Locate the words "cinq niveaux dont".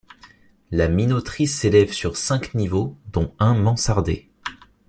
2.17-3.35